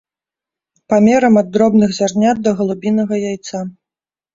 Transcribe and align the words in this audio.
Памерам 0.93 1.35
ад 1.43 1.47
дробных 1.59 1.95
зярнят 2.01 2.37
да 2.49 2.59
галубінага 2.59 3.15
яйца. 3.33 3.69